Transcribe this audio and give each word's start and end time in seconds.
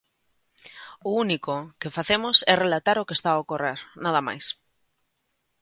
O 1.09 1.09
único 1.23 1.53
que 1.79 1.93
facemos 1.97 2.37
é 2.51 2.53
relatar 2.57 2.97
o 2.99 3.07
que 3.07 3.15
está 3.17 3.29
a 3.33 3.41
ocorrer, 3.43 3.79
nada 4.05 4.21
máis. 4.27 4.45